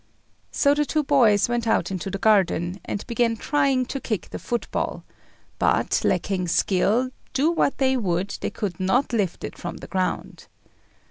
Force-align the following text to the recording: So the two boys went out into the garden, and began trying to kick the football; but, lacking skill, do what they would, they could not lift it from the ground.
So 0.49 0.73
the 0.73 0.83
two 0.83 1.03
boys 1.03 1.47
went 1.47 1.67
out 1.67 1.91
into 1.91 2.09
the 2.09 2.17
garden, 2.17 2.79
and 2.85 3.05
began 3.05 3.37
trying 3.37 3.85
to 3.85 3.99
kick 4.01 4.31
the 4.31 4.39
football; 4.39 5.03
but, 5.59 6.01
lacking 6.03 6.47
skill, 6.47 7.11
do 7.33 7.51
what 7.51 7.77
they 7.77 7.95
would, 7.95 8.29
they 8.41 8.49
could 8.49 8.79
not 8.79 9.13
lift 9.13 9.43
it 9.43 9.59
from 9.59 9.77
the 9.77 9.85
ground. 9.87 10.47